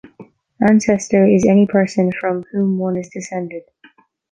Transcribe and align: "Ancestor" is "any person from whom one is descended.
"Ancestor" 0.67 1.27
is 1.27 1.45
"any 1.47 1.67
person 1.67 2.11
from 2.11 2.43
whom 2.51 2.79
one 2.79 2.97
is 2.97 3.07
descended. 3.09 3.61